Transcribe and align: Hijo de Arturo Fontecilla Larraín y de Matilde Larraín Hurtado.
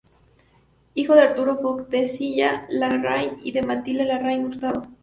Hijo 0.95 1.13
de 1.13 1.21
Arturo 1.21 1.59
Fontecilla 1.59 2.65
Larraín 2.69 3.37
y 3.43 3.51
de 3.51 3.61
Matilde 3.61 4.05
Larraín 4.05 4.45
Hurtado. 4.45 4.87